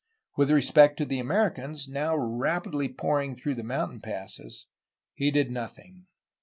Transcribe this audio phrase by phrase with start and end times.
[0.35, 4.65] With respect to the Ameri cans, now rapidly pouring through the mountain passes,
[5.13, 6.07] he did nothing.